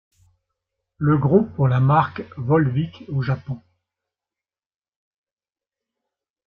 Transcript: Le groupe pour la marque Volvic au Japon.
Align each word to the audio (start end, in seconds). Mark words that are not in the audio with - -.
Le 0.97 1.15
groupe 1.19 1.53
pour 1.53 1.67
la 1.67 1.79
marque 1.79 2.23
Volvic 2.35 3.03
au 3.09 3.21
Japon. 3.21 3.61